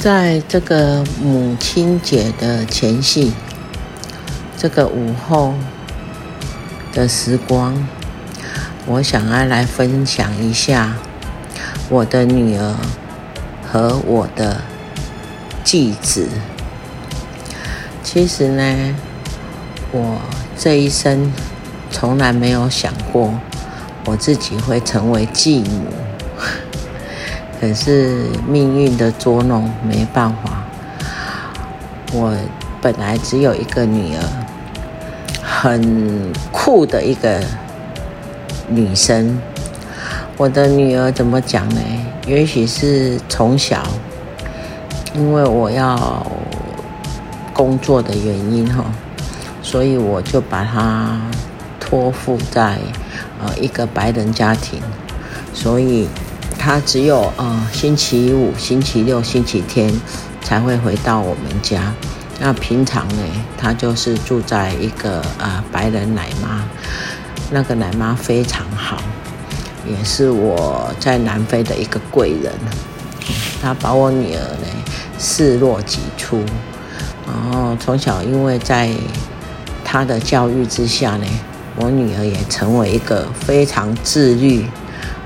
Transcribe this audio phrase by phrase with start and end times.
[0.00, 3.34] 在这个母亲节的前夕，
[4.56, 5.52] 这个午后
[6.90, 7.86] 的时光，
[8.86, 10.94] 我想要来分享一下
[11.90, 12.74] 我的女儿
[13.70, 14.62] 和我的
[15.62, 16.26] 继子。
[18.02, 18.96] 其实呢，
[19.92, 20.18] 我
[20.56, 21.30] 这一生
[21.90, 23.38] 从来没有想过
[24.06, 25.99] 我自己会成为继母。
[27.60, 30.64] 可是命运的捉弄，没办法。
[32.10, 32.34] 我
[32.80, 34.22] 本来只有一个女儿，
[35.42, 37.38] 很酷的一个
[38.66, 39.38] 女生。
[40.38, 41.80] 我的女儿怎么讲呢？
[42.26, 43.82] 也许是从小，
[45.14, 46.26] 因为我要
[47.52, 48.86] 工作的原因哈，
[49.62, 51.20] 所以我就把她
[51.78, 52.78] 托付在
[53.38, 54.80] 呃一个白人家庭，
[55.52, 56.08] 所以。
[56.62, 59.90] 他只有呃星期五、星期六、星期天
[60.42, 61.90] 才会回到我们家。
[62.38, 63.22] 那平常呢，
[63.56, 66.62] 他就是住在一个、呃、白人奶妈，
[67.50, 69.02] 那个奶妈非常好，
[69.88, 72.52] 也是我在南非的一个贵人。
[73.62, 74.68] 他把我女儿呢
[75.18, 76.44] 视若己出，
[77.26, 78.90] 然后从小因为在
[79.82, 81.26] 他的教育之下呢，
[81.76, 84.66] 我女儿也成为一个非常自律。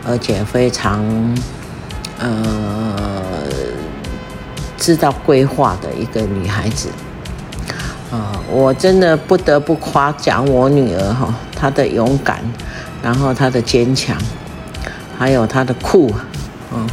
[0.06, 1.02] 而且非常，
[2.18, 3.42] 呃，
[4.76, 6.88] 知道规划的一个女孩子，
[8.10, 12.40] 啊、呃，我真的不得不夸奖我女儿哈，她的勇敢，
[13.02, 14.14] 然后她的坚强，
[15.18, 16.12] 还有她的酷，
[16.74, 16.86] 嗯，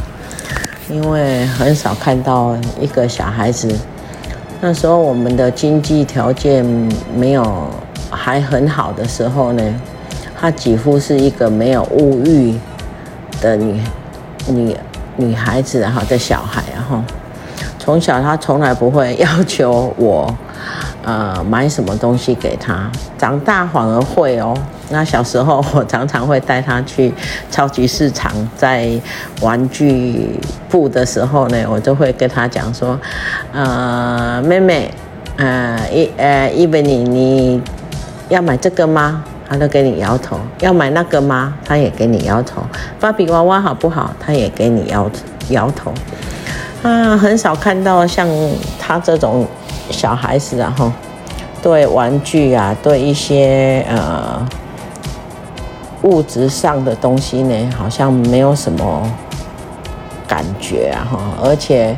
[0.88, 3.78] 因为很少看到一个小孩子，
[4.62, 6.64] 那时候我们的经济条件
[7.14, 7.68] 没有
[8.10, 9.74] 还很好的时候呢，
[10.40, 12.58] 她几乎是一个没有物欲。
[13.42, 13.78] 的女
[14.46, 14.76] 女
[15.16, 17.02] 女孩子，然后的小孩，然后
[17.78, 20.34] 从小她从来不会要求我，
[21.04, 22.90] 呃，买什么东西给她。
[23.18, 24.56] 长大反而会哦。
[24.90, 27.12] 那小时候我常常会带她去
[27.50, 28.90] 超级市场，在
[29.40, 30.38] 玩具
[30.70, 32.98] 部的时候呢，我就会跟她讲说，
[33.52, 34.90] 呃，妹妹，
[35.36, 37.62] 呃，一呃，Evelyn，你
[38.28, 39.24] 要买这个吗？
[39.52, 41.52] 他都给你摇头，要买那个吗？
[41.62, 42.62] 他也给你摇头。
[42.98, 44.10] 芭比娃娃好不好？
[44.18, 45.10] 他也给你摇
[45.50, 45.92] 摇头。
[46.82, 48.26] 啊，很少看到像
[48.80, 49.46] 他这种
[49.90, 50.90] 小孩子啊，哈，
[51.62, 54.42] 对玩具啊，对一些呃
[56.04, 59.02] 物质上的东西呢，好像没有什么
[60.26, 61.18] 感觉啊，哈。
[61.42, 61.94] 而且，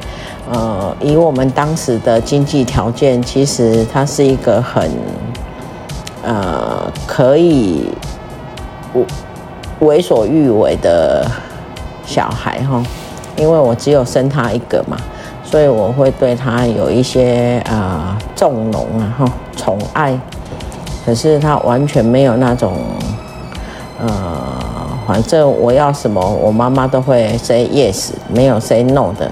[0.51, 4.91] 呃，以我们当时的经济条件，其实他是一个很。
[6.27, 6.64] 呃，
[7.07, 7.89] 可以
[8.95, 9.05] 为
[9.81, 11.27] 为所欲为的
[12.07, 12.83] 小孩哈，
[13.37, 14.97] 因为我只有生他一个嘛，
[15.45, 20.19] 所以我会对他有一些啊纵容啊哈宠爱，
[21.05, 22.73] 可是他完全没有那种
[24.01, 24.09] 呃，
[25.07, 29.31] 反正我要什么，我妈妈都会 say yes，没有 say no 的，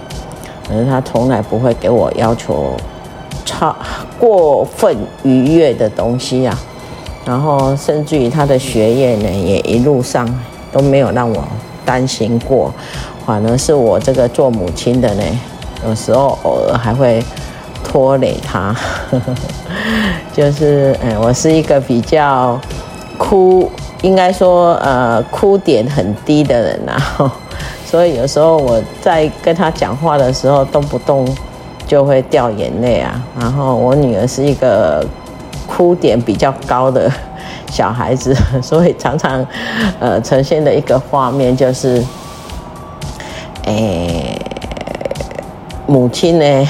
[0.68, 2.74] 可是他从来不会给我要求
[3.44, 3.74] 超
[4.18, 6.58] 过分愉悦的东西啊。
[7.24, 10.28] 然后，甚至于他的学业呢，也一路上
[10.72, 11.44] 都没有让我
[11.84, 12.74] 担心过，
[13.24, 15.22] 反而是我这个做母亲的呢，
[15.86, 17.22] 有时候偶尔还会
[17.84, 18.74] 拖累他，
[20.34, 22.60] 就是，哎，我是一个比较
[23.16, 23.70] 哭，
[24.02, 27.00] 应该说，呃，哭点很低的人呐，
[27.86, 31.24] 所以有时候我在跟他讲话的时候，动不动
[31.86, 33.22] 就会掉眼泪啊。
[33.38, 35.06] 然后我女儿是一个。
[35.82, 37.10] 哭点比较高的
[37.68, 38.32] 小孩子，
[38.62, 39.44] 所以常常
[39.98, 42.00] 呃呈现的一个画面就是，
[43.64, 44.40] 诶、
[45.88, 46.68] 母亲呢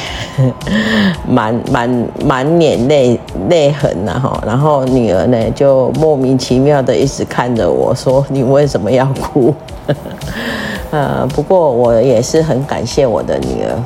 [1.29, 3.21] 满满满脸泪
[3.51, 9.55] 泪痕呐哈，然后女儿呢就莫名其妙的一直看着我说：“你为什么要哭？”
[10.91, 13.77] 呃，不过我也是很感谢我的女儿。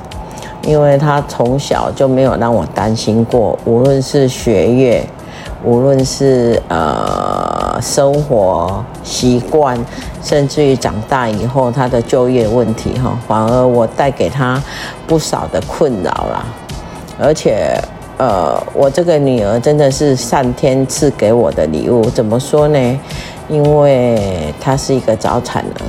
[0.62, 5.06] 因为他从小就没有让我担心过，无论是学业，
[5.66, 9.76] 无论是呃生活习惯，
[10.22, 14.62] 甚至于长大以后他的就业问题哈，反而我带给他
[15.08, 16.46] 不少的困扰啦。
[17.18, 17.76] 而且
[18.16, 22.08] 呃，我这个女儿真的是上天赐给我的礼物。
[22.10, 23.00] 怎么说呢？
[23.48, 25.82] 因为她是一个早产儿。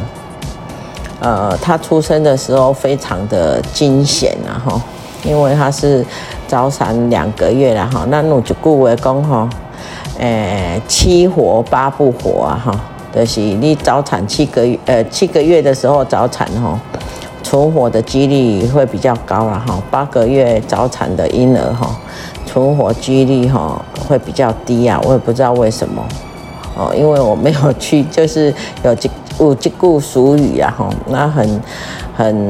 [1.20, 4.82] 呃，她出生的时候非常的惊险啊哈，
[5.24, 6.04] 因为她是
[6.48, 8.06] 早产两个月了哈。
[8.10, 9.50] 那我就顾为公哈，
[10.18, 12.80] 诶，七活八不活啊哈，
[13.14, 16.80] 就是你早产七个月，呃，七个月的时候早产哈，
[17.44, 19.82] 存活的几率会比较高了哈。
[19.92, 21.96] 八个月早产的婴儿哈，
[22.46, 26.04] 存活几率哈会比较低啊，我也不知道为什么
[26.76, 28.54] 哦，因为我没有去， 就是
[28.84, 29.10] 有这。
[29.40, 31.62] 有这句俗语啊，哈，那很
[32.16, 32.50] 很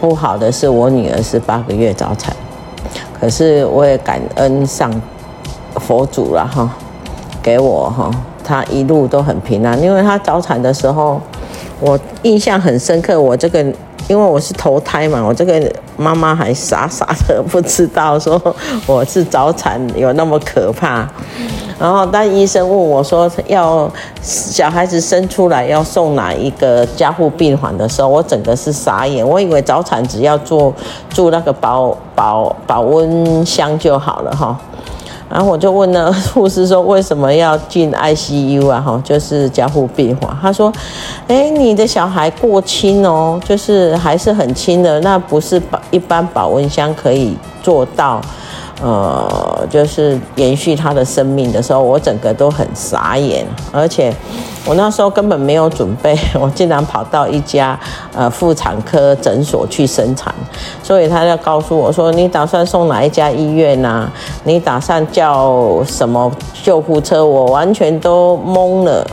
[0.00, 2.34] 不好的是，我女儿是八个月早产，
[3.12, 4.90] 可是我也感恩上
[5.76, 6.68] 佛祖了哈，
[7.42, 8.10] 给我哈，
[8.44, 11.20] 他一路都很平安，因为他早产的时候，
[11.80, 13.60] 我印象很深刻，我这个
[14.08, 18.40] 因为我是头胎嘛，我这个妈妈还傻傻的不知道说
[18.86, 21.08] 我是早产有那么可怕。
[21.78, 23.90] 然后，当医生问我说要
[24.20, 29.26] 小孩子生出来要送哪一个加护病房的时候，我整个是傻眼。
[29.26, 30.72] 我以为早产只要住
[31.08, 34.56] 住那个保保保温箱就好了哈。
[35.32, 38.80] 然后我就问了 护士说，为什么要进 ICU 啊？
[38.80, 40.36] 哈，就是加护病房。
[40.42, 40.70] 他说，
[41.26, 48.20] 哎，你的小孩过轻哦，就是还是很轻的，那不是保一般保温箱可以做到。
[48.82, 54.12] 呃，就是延续他的生命的时候，我整个都很傻眼，而且
[54.66, 57.78] 我那时候根本没有准备，我竟然跑到一家
[58.12, 60.34] 呃妇产科诊所去生产，
[60.82, 64.12] 所以他就告诉我说：“你打算送哪一家医院呐、啊？
[64.42, 66.30] 你打算叫什么
[66.64, 69.06] 救护车？”我完全都懵了。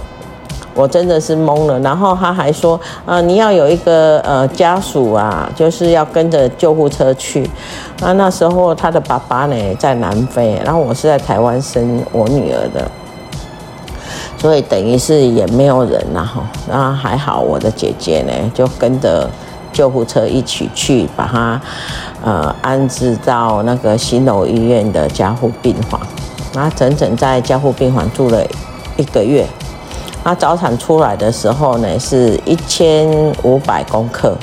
[0.80, 7.50] 我真的是懵了，然后他还说，呃，你要有一个呃家属啊，就是要跟着救护车去。
[8.00, 12.90] 那那时候他的爸爸呢在南非，然后我是在台湾生我女儿的，
[14.38, 19.30] 所以等于是也没有人然后，那还好我的姐姐呢就跟着
[19.74, 21.62] 救护车一起去把她
[22.24, 26.00] 呃安置到那个新楼医院的加护病房，
[26.54, 28.42] 那整整在加护病房住了
[28.96, 29.46] 一个月。
[30.24, 33.10] 他早产出来的时候呢，是一千
[33.44, 34.36] 五百公克，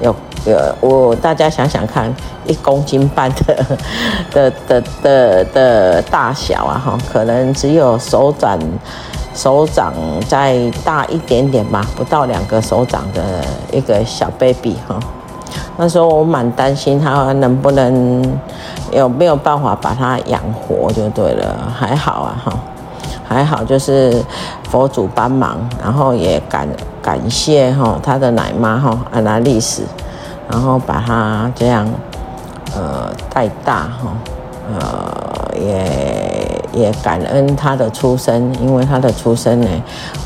[0.00, 0.14] 有
[0.46, 2.14] 有我大家想想看，
[2.46, 3.66] 一公斤半的
[4.30, 8.58] 的的的的大小啊哈，可能只有手掌
[9.34, 9.92] 手掌
[10.28, 15.00] 再大一点点吧，不到两个手掌的一个小 baby 哈。
[15.78, 18.22] 那时候我蛮担心他能不能
[18.92, 22.52] 有没有办法把他养活就对了，还好啊哈。
[23.28, 24.22] 还好，就是
[24.70, 26.68] 佛祖帮忙，然后也感
[27.02, 29.82] 感谢哈他的奶妈哈安娜丽丝，
[30.48, 31.88] 然后把他这样
[32.74, 34.16] 呃带大哈，
[34.72, 39.68] 呃也也感恩他的出生，因为他的出生呢，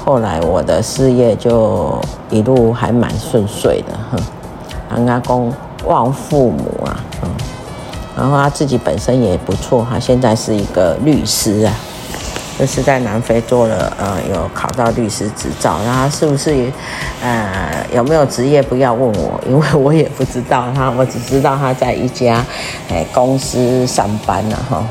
[0.04, 1.98] 后来我的事业就
[2.28, 4.22] 一路还蛮顺遂的哈，
[4.94, 5.52] 人家讲
[5.86, 7.30] 望父母啊，嗯，
[8.14, 11.72] 然后他自己本身也不错，哈现在是一个律师啊。
[12.60, 16.70] 就是在南非做了，呃，有考到律师执照，然后是不是，
[17.22, 18.60] 呃，有没有职业？
[18.60, 22.44] 不要问我，因为我也不知道他，我只知道他在一家，
[22.90, 24.84] 哎，公司上班了哈，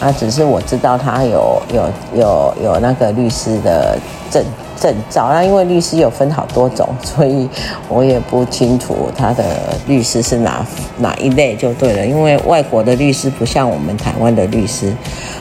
[0.00, 3.98] 啊，只是我知道他有有有有那个律师的
[4.30, 4.42] 证。
[4.82, 7.48] 证照，那因为律师有分好多种， 所以
[7.88, 9.44] 我也不清楚他的
[9.86, 10.66] 律师是哪
[10.98, 12.04] 哪一类就对了。
[12.04, 14.92] 因为外国的律师不像我们台湾的律师，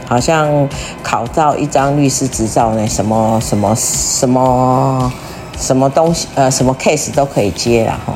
[0.05, 0.69] 好像
[1.01, 5.11] 考到一张律师执照呢，什么什么什么
[5.57, 8.13] 什么东西呃什么 case 都可以接了哈。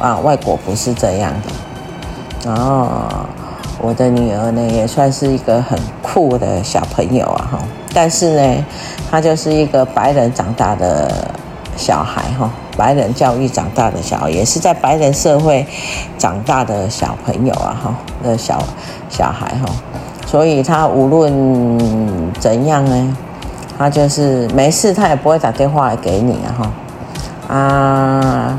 [0.00, 2.48] 啊，外国不是这样的。
[2.50, 2.88] 然后
[3.82, 7.58] 我的女儿呢也算是一个很酷的小朋友啊哈。
[7.94, 8.64] 但是呢，
[9.10, 11.30] 他就是一个白人长大的
[11.76, 15.66] 小孩哈，白人教育长大的小孩，也是在白人社会
[16.18, 18.62] 长大的小朋友啊哈，的小
[19.08, 19.72] 小孩哈，
[20.26, 23.16] 所以他无论怎样呢，
[23.78, 26.48] 他就是没事，他也不会打电话来给你啊
[27.48, 28.58] 哈，啊，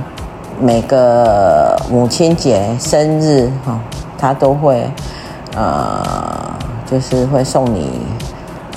[0.60, 3.80] 每个母亲节、生日哈，
[4.18, 4.90] 他都会
[5.56, 6.02] 呃，
[6.90, 7.92] 就是会送你。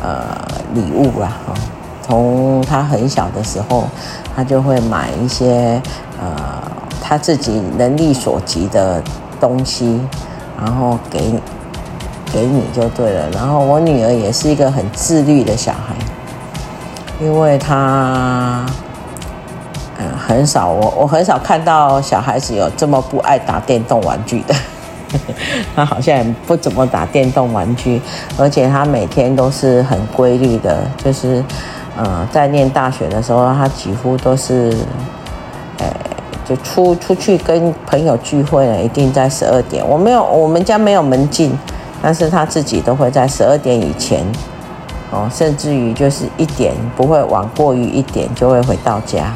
[0.02, 0.34] 呃，
[0.74, 1.54] 礼物啦，哈，
[2.02, 3.84] 从他很小的时候，
[4.34, 5.80] 他就会买一些
[6.20, 6.62] 呃
[7.00, 9.02] 他自己能力所及的
[9.40, 10.00] 东西，
[10.58, 11.34] 然后给
[12.32, 13.30] 给你就对了。
[13.30, 15.94] 然后我女儿也是一个很自律的小孩，
[17.20, 18.64] 因为她
[19.98, 24.54] 嗯很少我我很少看到小孩子有这么不爱打电动玩具的。
[25.74, 28.00] 他好像不怎么打电动玩具，
[28.38, 31.42] 而且他每天都是很规律的，就是，
[31.96, 34.72] 呃，在念大学的时候，他几乎都是，
[35.78, 35.86] 呃，
[36.48, 39.86] 就出出去跟朋友聚会了，一定在十二点。
[39.86, 41.52] 我没有，我们家没有门禁，
[42.00, 44.24] 但是他自己都会在十二点以前，
[45.10, 49.32] 哦，甚至于就是一点，不会晚过于一点就会回到家。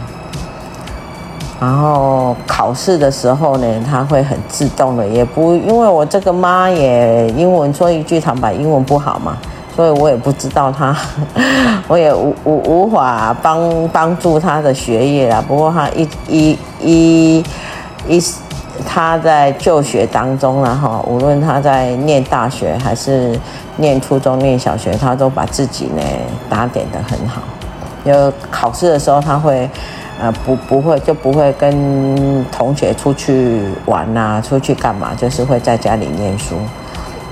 [1.64, 9.38] 然后考试的时候呢，他会很自动的，也不因为我这个妈也英文说一句坦白，英文不好嘛，
[9.75, 10.94] 所以我也不知道他，
[11.88, 15.42] 我也无无无法帮帮助他的学业啦。
[15.49, 17.44] 不过他一一一
[18.06, 18.23] 一
[18.87, 23.40] 他在就学当中然后无论他在念大学还是
[23.78, 26.02] 念初中、念小学，他都把自己呢
[26.50, 27.40] 打点的很好。
[28.04, 29.71] 有考试的时候，他会。
[30.25, 35.11] 呃，不，不会，就不会跟同学出去玩呐、出去干嘛？
[35.14, 36.54] 就是会在家里念书。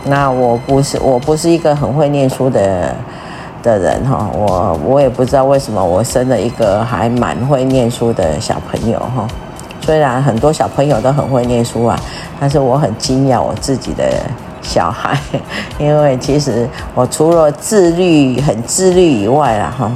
[0.05, 2.95] 那我不是，我不是一个很会念书的
[3.63, 4.29] 的人哈。
[4.35, 9.27] 我我也不知道为什么我生了一个还蛮会念书的小朋友哈。
[9.81, 11.99] 虽然很多小朋友都很会念书啊，
[12.39, 14.05] 但是我很惊讶我自己的
[14.61, 15.19] 小孩，
[15.81, 19.91] 因为其实我除了自律很自律以外啦哈。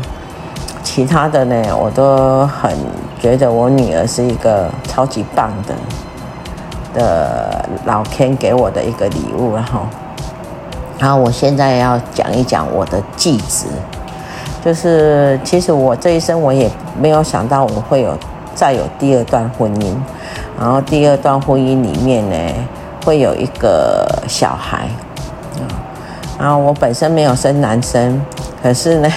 [0.96, 2.72] 其他的呢，我都很
[3.20, 5.74] 觉得我女儿是一个超级棒的
[6.94, 9.80] 的老天给我的一个礼物，然后，
[10.98, 13.66] 然后我现在要讲一讲我的继子，
[14.64, 18.16] 就是其实我这一生我也没有想到我会有
[18.54, 19.92] 再有第二段婚姻，
[20.58, 22.54] 然后第二段婚姻里面呢
[23.04, 24.88] 会有一个小孩，
[26.38, 28.18] 然后我本身没有生男生。
[28.62, 29.08] 可是呢，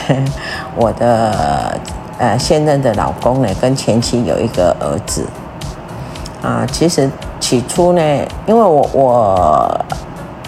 [0.79, 1.77] 我的
[2.17, 5.25] 呃现任的老公呢，跟前妻有一个儿子
[6.41, 6.65] 啊。
[6.71, 8.01] 其实起初呢，
[8.47, 9.85] 因为我我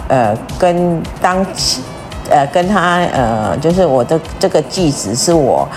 [0.08, 1.44] 呃跟当
[2.30, 5.68] 呃跟他呃就是我的这个继子是我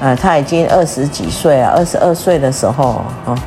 [0.00, 3.38] 呃他已经二十几岁啊，二十二岁的时候哦，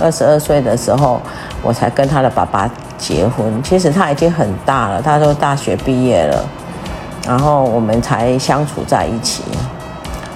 [0.00, 1.20] 二十二岁的时候
[1.62, 3.62] 我才跟他的爸爸结婚。
[3.62, 6.44] 其实他已经很大了，他都大学毕业了。
[7.28, 9.44] 然后我们才相处在一起，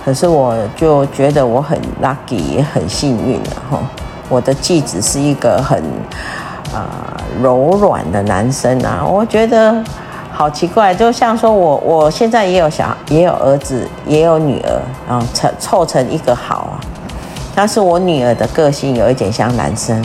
[0.05, 3.79] 可是我就觉得我很 lucky，也很幸运了哈。
[4.29, 5.83] 我的继子是一个很
[6.75, 9.83] 啊、柔软的男生啊，我觉得
[10.31, 16.81] 好奇怪，就像说我我现在也有小，也有儿子，也有女儿，然后凑凑成一个好啊。
[17.55, 20.05] 但是我女儿的个性有一点像男生，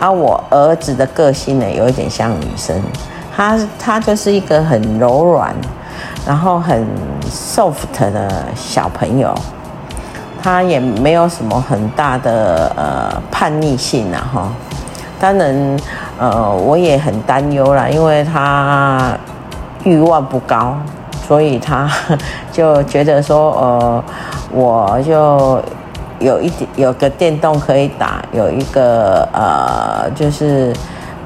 [0.00, 2.74] 而我儿子的个性呢有一点像女生，
[3.36, 5.54] 他他就是一个很柔软。
[6.26, 6.86] 然后很
[7.28, 9.34] soft 的小朋友，
[10.42, 14.48] 他也没有什么很大的呃叛逆性啊哈。
[15.18, 15.76] 当然，
[16.18, 19.16] 呃，我也很担忧啦，因为他
[19.84, 20.76] 欲望不高，
[21.26, 21.88] 所以他
[22.50, 24.04] 就觉得说，呃，
[24.52, 25.60] 我就
[26.18, 30.72] 有一点有个电动可以打，有一个呃，就是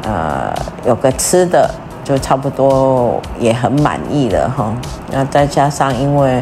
[0.03, 0.55] 呃，
[0.87, 1.71] 有个吃的。
[2.07, 4.73] 就差不多也很满意了哈，
[5.11, 6.41] 那再加上因为，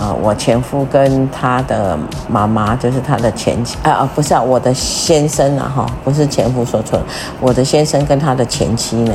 [0.00, 1.96] 呃，我前夫跟他的
[2.28, 7.04] 妈妈，就是他的前妻啊啊，不是啊，我的先生啊哈，不是前夫说错了，
[7.40, 9.14] 我的先生跟他的前妻呢，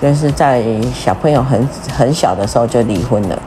[0.00, 3.38] 就是在小朋友很很小的时候就离婚了，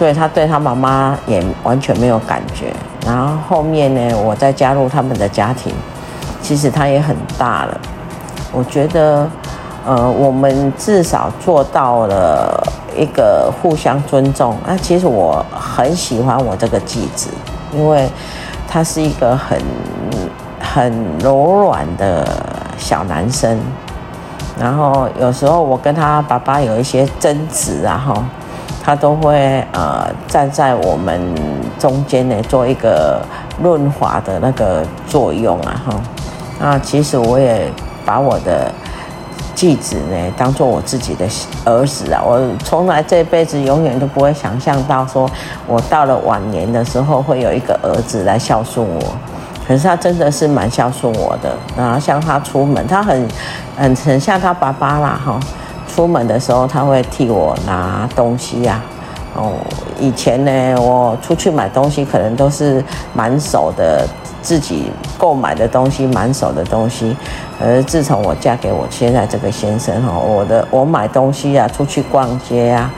[0.00, 2.72] 所以他对他妈妈也完全没有感觉。
[3.06, 5.72] 然后后面呢，我再加入他们的家庭，
[6.42, 7.80] 其实他也很大了，
[8.52, 9.30] 我觉得。
[9.88, 12.62] 呃，我们至少做到了
[12.94, 14.54] 一个互相尊重。
[14.66, 17.30] 那其实我很喜欢我这个继子，
[17.72, 18.06] 因为
[18.68, 19.58] 他是一个很
[20.60, 22.22] 很柔软的
[22.76, 23.58] 小男生。
[24.60, 28.22] 然后有时候我跟他爸爸有一些争执，然后
[28.84, 31.34] 他都会呃站在我们
[31.78, 33.22] 中间呢，做一个
[33.62, 35.94] 润滑的那个作用啊哈。
[36.60, 37.72] 那其实我也
[38.04, 38.70] 把我的。
[39.58, 41.26] 继子呢，当做我自己的
[41.64, 42.22] 儿子啊！
[42.24, 45.28] 我从来这辈子永远都不会想象到，说
[45.66, 49.16] 我到了晚年的时候会有一个儿子来孝顺我。
[49.66, 51.56] 可是他真的是蛮孝顺我的。
[51.76, 53.28] 然后像他出门，他很
[53.76, 55.40] 很很像他爸爸啦哈。
[55.92, 58.80] 出门的时候他会替我拿东西呀。
[59.34, 59.54] 哦，
[59.98, 62.80] 以前呢，我出去买东西可能都是
[63.12, 64.06] 满手的
[64.48, 67.14] 自己购买的东西，满手的东西。
[67.60, 72.90] 而自从我嫁给我现在这个先生哈，我的我买东西啊，出去逛街啊，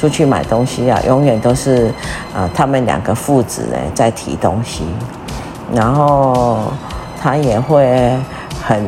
[0.00, 1.92] 出去买东西啊，永远都是
[2.34, 4.82] 啊，他们两个父子呢在提东西，
[5.72, 6.64] 然后
[7.22, 8.12] 他也会
[8.60, 8.84] 很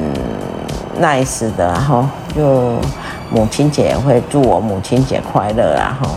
[1.00, 2.72] nice 的，然后就
[3.30, 6.08] 母亲节也会祝我母亲节快乐，然后。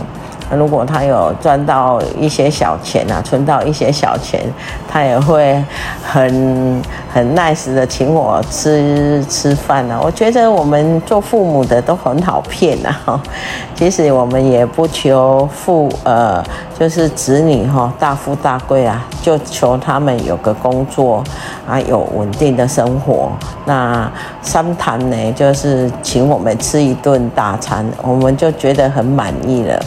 [0.56, 4.40] 如果他有赚到一些小钱啊，存到一些小钱，
[4.88, 5.62] 他也会
[6.02, 6.82] 很
[7.12, 9.98] 很 nice 的请我吃吃饭啊。
[10.02, 13.22] 我觉得我们做父母的都很好骗啊。
[13.74, 16.42] 其实我们也不求父呃，
[16.78, 21.24] 就是子女哈大富大贵啊，就求他们有个工作
[21.66, 23.32] 啊，有稳定的生活。
[23.64, 29.82] 那三谈呢，就是请我们吃一顿大餐，我们就觉得很满意了。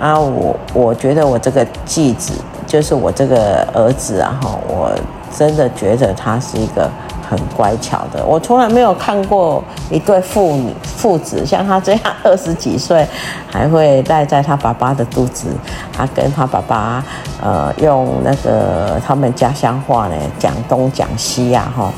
[0.00, 2.32] 啊，我我觉得我这个继子
[2.66, 4.92] 就是我这个儿子啊，哈，我
[5.36, 6.88] 真的觉得他是一个
[7.28, 8.24] 很乖巧的。
[8.24, 13.04] 我从来没有看过一对父女父子像他这样二十几岁
[13.50, 15.48] 还会赖在他爸爸的肚子，
[15.92, 17.04] 他跟他爸爸
[17.42, 21.90] 呃用那个他们家乡话呢讲东讲西呀，哈，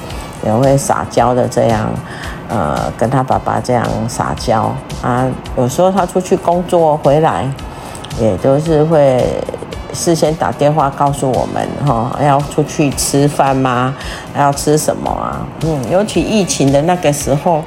[0.42, 1.90] 也会撒娇的这样，
[2.49, 5.28] 呃，跟他爸爸这样撒娇啊。
[5.59, 7.47] 有时候他出去工作回来。
[8.19, 9.23] 也就是会
[9.93, 13.95] 事先打电话告诉我们，哈，要出去吃饭吗？
[14.37, 15.47] 要吃什么啊？
[15.62, 17.62] 嗯，尤其疫情的那个时候，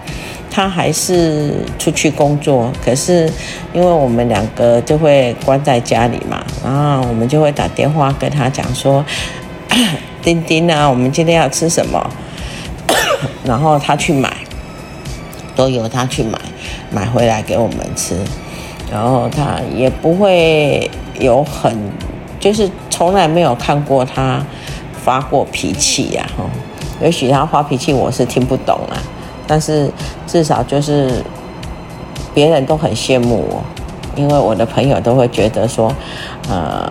[0.50, 2.72] 他还是出去工作。
[2.84, 3.32] 可是
[3.74, 9.04] 因为我们两个就会关在家里嘛，然后我们就会打电话跟他讲说
[10.24, 12.10] ：“丁丁啊，我们今天要吃什么？”
[13.44, 14.32] 然后他去买，
[15.56, 16.40] 都由他去买，
[16.92, 18.16] 买回来给我们吃。
[18.94, 20.88] 然后他也不会
[21.20, 21.76] 有很，
[22.40, 24.40] 就是从来没有看过他
[25.04, 26.44] 发过脾气呀，哈。
[27.02, 28.94] 也许他发脾气我是听不懂啊，
[29.48, 29.90] 但是
[30.28, 31.24] 至少就是
[32.36, 33.64] 别人都很羡慕我，
[34.16, 35.92] 因为我的朋友都会觉得说，
[36.48, 36.88] 呃，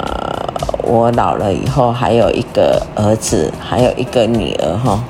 [0.82, 5.02] 我老了以后还有一个儿子，还有一个女儿，哈。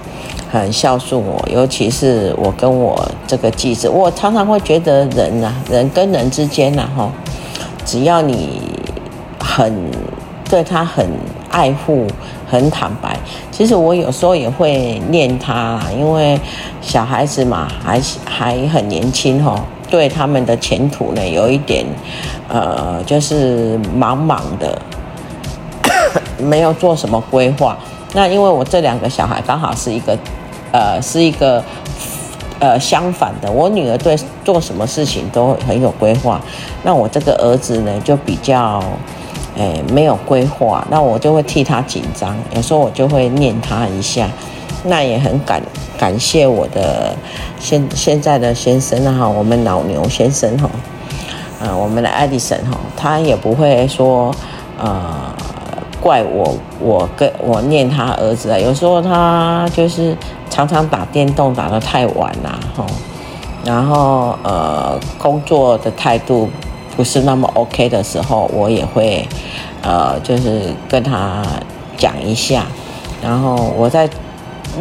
[0.52, 7.10] 很孝顺我，尤其是我跟我这个继子，我常常会觉得人啊，人跟人之间呐，哈，
[7.86, 8.60] 只要你
[9.40, 9.72] 很
[10.50, 11.08] 对他很
[11.50, 12.06] 爱护、
[12.46, 13.18] 很坦白，
[13.50, 16.38] 其实我有时候也会念他，因为
[16.82, 21.82] 小孩子嘛，还还很年轻哈，对他们的前途呢，有一点
[22.50, 24.78] 呃，就是茫茫的，
[26.36, 27.74] 没有做什么规划。
[28.12, 30.14] 那因为我这两个小孩刚好是一个。
[30.72, 31.62] 呃，是一个
[32.58, 33.50] 呃相反的。
[33.50, 36.40] 我女儿对做什么事情都很有规划，
[36.82, 38.82] 那我这个儿子呢就比较，
[39.56, 42.34] 哎，没有规划，那我就会替他紧张。
[42.54, 44.28] 有时候我就会念他一下，
[44.84, 45.62] 那也很感
[45.98, 47.14] 感谢我的
[47.60, 50.70] 现现在的先生哈，我们老牛先生哈，
[51.60, 54.34] 呃，我们的艾迪森哈，他也不会说
[54.80, 55.30] 呃。
[56.02, 60.16] 怪我，我跟我念他儿子啊，有时候他就是
[60.52, 62.84] 常常打电动打得太晚了，吼，
[63.64, 66.50] 然后呃工作的态度
[66.94, 69.26] 不是那么 OK 的时候，我也会
[69.80, 71.42] 呃就是跟他
[71.96, 72.66] 讲一下，
[73.22, 74.06] 然后我在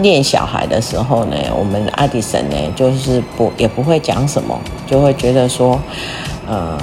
[0.02, 5.80] 念小孩的时候呢，我们爱迪生呢就是不也不会讲什么，就会觉得说
[6.50, 6.78] 呃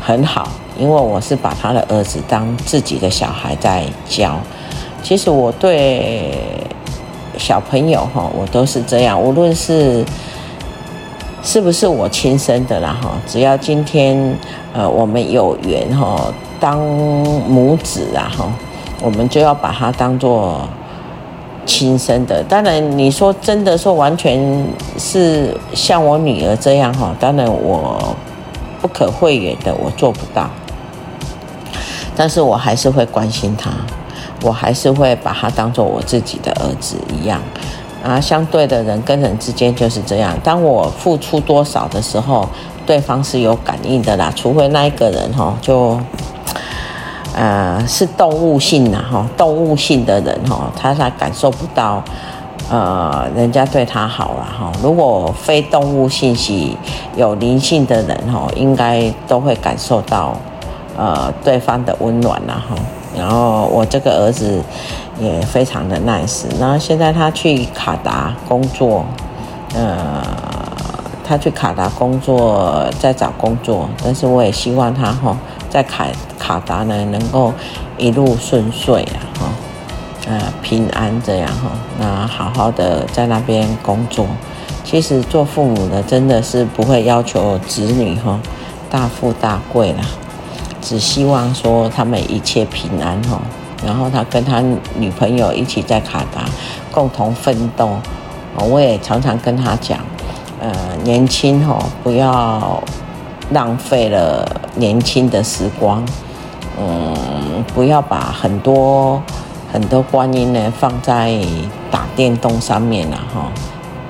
[0.00, 0.48] 很好。
[0.78, 4.38] 因为我是把他的儿子当自己的小孩在教，
[5.02, 6.38] 其实我对
[7.36, 10.04] 小朋友哈，我都是这样，无论是
[11.42, 14.36] 是不是我亲生的啦哈，只要今天
[14.72, 18.52] 呃我们有缘哈，当母子啊哈，
[19.02, 20.60] 我们就要把他当做
[21.64, 22.42] 亲生的。
[22.48, 24.66] 当然你说真的说完全
[24.98, 28.16] 是像我女儿这样哈，当然我
[28.80, 30.48] 不可讳言的，我做不到。
[32.18, 33.70] 但是我还是会关心他，
[34.46, 37.40] 我还是会把他当做我自己的儿子一样，
[38.04, 40.32] 啊，相对的人跟人之间就是这样。
[40.44, 42.48] 当我付出多少的时候，
[42.86, 45.98] 对方是有感应的啦，除非那一个人哈，就，
[47.34, 52.00] 呃，是动物性的哈，动物性的人哈，他才感受不到，
[52.70, 54.70] 呃，人家对他好了哈。
[54.80, 56.76] 如果非动物性系
[57.16, 60.36] 有灵性的人哈，应该都会感受到。
[60.98, 62.74] 呃，对方的温暖然后，
[63.16, 64.62] 然后我这个儿子
[65.18, 66.44] 也非常的 nice。
[66.60, 69.04] 然后现在他去卡达工作，
[69.74, 70.22] 呃，
[71.24, 73.88] 他去卡达工作，在找工作。
[74.04, 75.36] 但是我也希望他哈，
[75.70, 76.06] 在卡
[76.38, 77.52] 卡达呢能够
[77.96, 79.46] 一路顺遂啊哈。
[80.28, 84.26] 呃平安这样哈，那好好的在那边工作。
[84.82, 88.40] 其实做父母的真的是不会要求子女哈
[88.90, 90.00] 大富大贵啦，
[90.86, 93.40] 只希望说他们一切平安哈。
[93.84, 94.62] 然后他跟他
[94.96, 96.44] 女朋友一起在卡达
[96.92, 97.90] 共同奋斗。
[98.70, 99.98] 我也常常跟他讲，
[100.60, 100.72] 呃，
[101.02, 102.82] 年轻哈不要
[103.50, 106.02] 浪费了年轻的时光，
[106.78, 109.20] 嗯，不要把很多
[109.70, 111.38] 很多观念呢放在
[111.90, 113.52] 打电动上面了哈。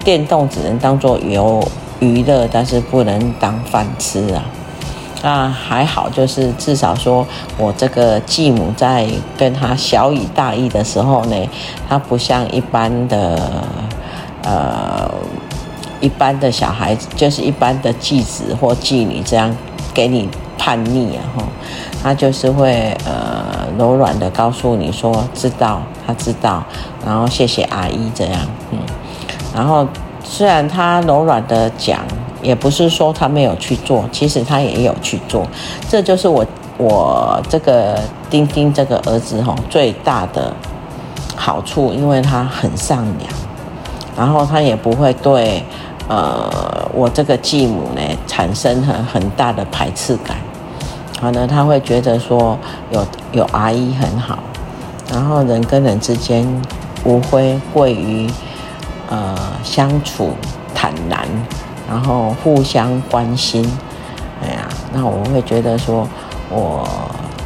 [0.05, 1.61] 电动只能当做游
[1.99, 4.45] 娱乐，但是不能当饭吃啊。
[5.23, 7.27] 那还好，就是至少说
[7.59, 11.37] 我这个继母在跟他小以大义的时候呢，
[11.89, 13.51] 他不像一般的
[14.43, 15.11] 呃
[16.01, 19.55] 一般的小孩子，就是一般的继子或继女这样
[19.93, 21.43] 给你叛逆啊，哈，
[22.03, 26.63] 他就是会呃柔软的告诉你说知道，他知道，
[27.05, 28.79] 然后谢谢阿姨这样，嗯。
[29.55, 29.89] 然后，
[30.23, 32.01] 虽然他柔软的讲，
[32.43, 35.47] 也不是说他没有去做，其实他也有去做。
[35.89, 36.45] 这就是我
[36.79, 37.99] 我这个
[38.31, 40.53] 丁丁这个儿子吼最大的
[41.35, 43.31] 好处，因为他很善良，
[44.17, 45.63] 然后他也不会对
[46.09, 46.51] 呃
[46.95, 50.37] 我这个继母呢产生很很大的排斥感。
[51.21, 52.59] 可能他会觉得说
[52.91, 54.39] 有有阿姨很好，
[55.13, 56.47] 然后人跟人之间
[57.05, 58.31] 无非贵于。
[59.09, 60.31] 呃，相处
[60.75, 61.25] 坦然，
[61.89, 63.65] 然后互相关心，
[64.43, 66.07] 哎呀，那我会觉得说，
[66.51, 66.85] 我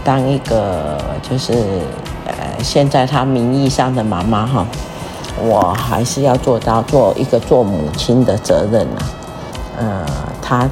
[0.02, 1.52] 当一个就是
[2.26, 4.66] 呃，现在他名义上的妈妈哈，
[5.42, 9.02] 我还是要做到做一个做母亲的责任呐。
[9.78, 10.06] 呃，
[10.40, 10.68] 他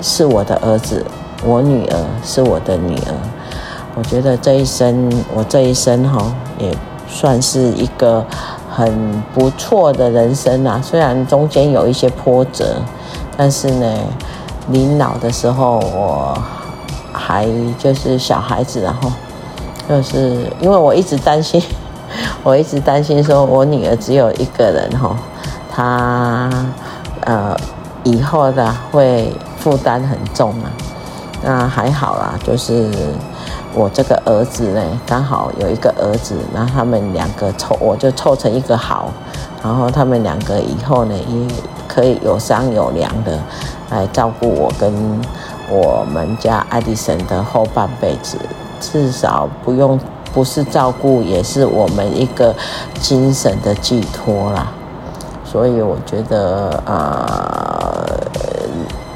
[0.00, 1.04] 是我的儿子，
[1.44, 3.14] 我女儿是我的女儿，
[3.96, 6.72] 我觉得这一生，我这一生哈，也
[7.08, 8.24] 算是一个。
[8.74, 12.76] 很不错的人生啊，虽然中间有一些波折，
[13.36, 13.86] 但是呢，
[14.68, 16.36] 临老的时候我
[17.12, 17.46] 还
[17.78, 19.12] 就是小孩子，然后
[19.88, 21.62] 就是因为我一直担心，
[22.42, 25.14] 我一直担心说我女儿只有一个人哈，
[25.70, 26.48] 她
[27.20, 27.54] 呃
[28.04, 30.72] 以后的会负担很重啊，
[31.44, 32.90] 那还好啦，就是。
[33.74, 39.10] 我这个儿子呢，刚好有一个儿子，然后他们两个凑，我就凑成一个好，
[39.62, 41.54] 然后他们两个以后呢，也
[41.88, 43.38] 可以有商有量的
[43.90, 44.92] 来照顾我跟
[45.70, 48.36] 我们家爱迪生的后半辈子，
[48.78, 49.98] 至少不用
[50.34, 52.54] 不是照顾，也是我们一个
[53.00, 54.70] 精神的寄托啦。
[55.46, 57.26] 所以我觉得啊、
[58.06, 58.68] 呃，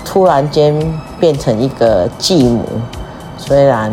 [0.03, 0.75] 突然间
[1.21, 2.65] 变成一个继母，
[3.37, 3.93] 虽然。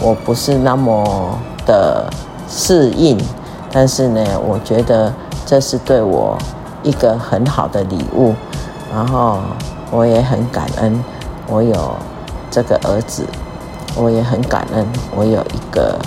[0.00, 2.08] 我不是那么的
[2.48, 3.18] 适应，
[3.70, 5.12] 但是呢，我觉得
[5.44, 6.38] 这是对我
[6.82, 8.34] 一个很好的礼物，
[8.92, 9.38] 然后
[9.90, 11.04] 我也很感恩
[11.46, 11.94] 我有
[12.50, 13.26] 这个儿子，
[13.94, 15.98] 我也很感恩我有一个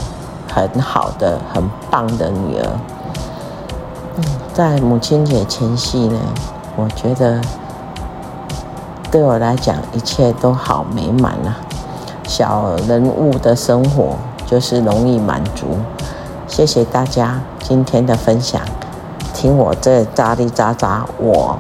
[0.51, 2.69] 很好的、很棒的女儿。
[4.17, 6.19] 嗯，在母亲节前夕呢，
[6.75, 7.39] 我觉得
[9.11, 11.57] 对我来讲一切都好美满啊。
[12.25, 15.77] 小人物的生活就是容易满足。
[16.47, 18.61] 谢谢大家今天的分享，
[19.33, 21.57] 听我这喳哩喳喳，我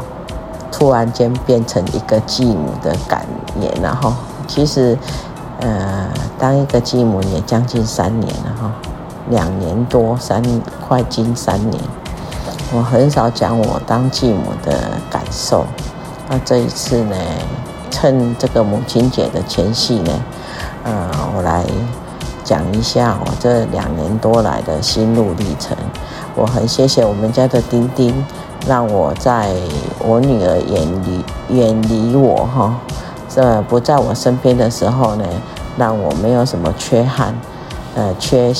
[0.71, 3.25] 突然间变成一个继母的感
[3.59, 4.13] 言，然后
[4.47, 4.97] 其实，
[5.59, 8.71] 呃，当一个继母也将近三年了哈，
[9.29, 10.43] 两年多三
[10.87, 11.81] 快近三年，
[12.71, 14.77] 我很少讲我当继母的
[15.09, 15.65] 感受，
[16.29, 17.15] 那这一次呢，
[17.89, 20.11] 趁这个母亲节的前夕呢。
[20.83, 21.63] 呃，我来
[22.43, 25.75] 讲一下我这两年多来的心路历程。
[26.35, 28.13] 我很谢谢我们家的丁丁，
[28.67, 29.49] 让我在
[29.99, 31.23] 我女儿远离
[31.57, 32.75] 远离我哈，
[33.29, 35.25] 这不在我身边的时候呢，
[35.77, 37.33] 让我没有什么缺憾，
[37.95, 38.51] 呃，缺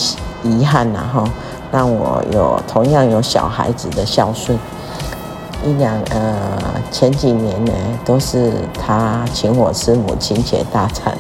[0.44, 1.28] 遗憾然后
[1.72, 4.58] 让我有同样有小孩子的孝顺。
[5.66, 6.58] 一两呃
[6.92, 7.74] 前几年呢，
[8.06, 11.18] 都是他请我吃母亲节大餐。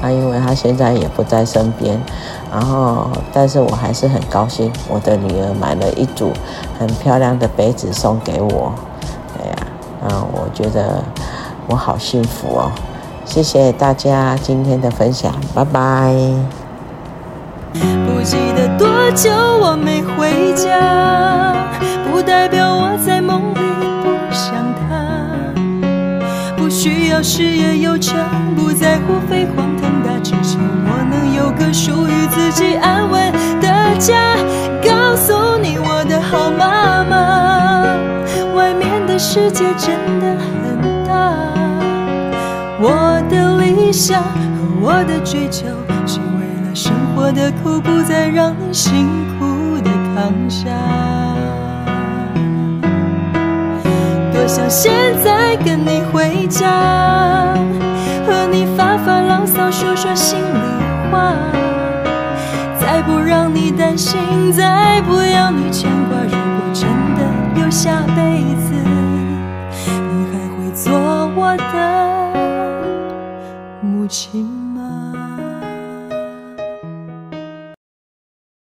[0.00, 2.00] 啊，因为他现在也不在身边，
[2.50, 6.32] 然后，但是我还是很高兴，我的女儿买了一组
[6.78, 8.72] 很漂亮的杯子送给我，
[9.38, 9.56] 哎呀，
[10.08, 11.02] 啊，我觉得
[11.68, 12.72] 我好幸福哦，
[13.24, 16.14] 谢谢大家今天的分享，拜拜。
[17.74, 21.54] 不记得多久我没回家，
[22.10, 23.58] 不代表我在梦里
[24.02, 24.91] 不想他，
[26.82, 28.16] 需要事业有成
[28.56, 34.34] 不在乎飞黄腾达只想我能有个属于自己安稳的家。
[34.82, 37.84] 告诉你我的好妈妈
[38.56, 41.54] 外面的世界真的很大。
[42.80, 45.68] 我的理想和我的追求
[46.04, 49.06] 是为了生活的苦不再让你辛
[49.38, 51.21] 苦的扛下。
[54.74, 54.90] 现
[55.22, 57.52] 在跟你回家，
[58.26, 60.58] 和你发发牢骚，说说心里
[61.10, 61.34] 话，
[62.80, 64.18] 再不让你担心，
[64.50, 66.18] 再不要你牵挂。
[66.22, 67.22] 如果真的
[67.62, 68.72] 有下辈子，
[70.10, 70.90] 你还会做
[71.36, 72.32] 我的
[73.82, 74.61] 母亲吗。